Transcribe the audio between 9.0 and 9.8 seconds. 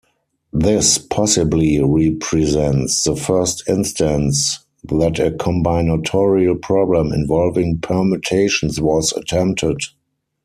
attempted.